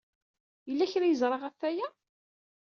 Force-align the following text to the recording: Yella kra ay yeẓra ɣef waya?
Yella 0.67 0.91
kra 0.91 1.03
ay 1.05 1.09
yeẓra 1.11 1.37
ɣef 1.37 1.57
waya? 1.61 1.87